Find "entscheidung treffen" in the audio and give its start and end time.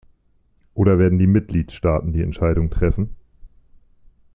2.23-3.15